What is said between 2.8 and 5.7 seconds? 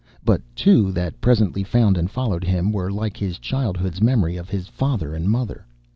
like his childhood's memory of his father and mother.